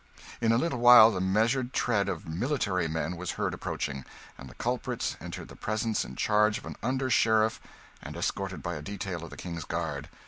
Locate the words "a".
0.51-0.57, 8.73-8.81